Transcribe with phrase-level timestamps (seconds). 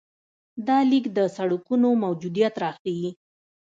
[0.67, 3.09] دا لیک د سړکونو موجودیت راښيي.